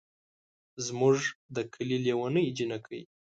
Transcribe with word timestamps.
زمونږ 0.85 1.19
ده 1.53 1.61
کلي 1.73 1.97
لېوني 2.03 2.45
جينکۍ 2.57 3.01